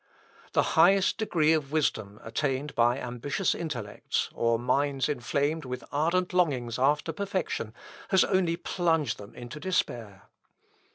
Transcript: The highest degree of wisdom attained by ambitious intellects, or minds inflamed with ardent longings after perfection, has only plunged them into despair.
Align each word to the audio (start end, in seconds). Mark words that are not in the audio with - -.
The 0.53 0.63
highest 0.73 1.19
degree 1.19 1.53
of 1.53 1.71
wisdom 1.71 2.19
attained 2.23 2.73
by 2.73 2.97
ambitious 2.97 3.53
intellects, 3.53 4.31
or 4.33 4.57
minds 4.57 5.07
inflamed 5.07 5.63
with 5.63 5.83
ardent 5.91 6.33
longings 6.33 6.79
after 6.79 7.13
perfection, 7.13 7.71
has 8.09 8.23
only 8.23 8.57
plunged 8.57 9.19
them 9.19 9.35
into 9.35 9.59
despair. 9.59 10.23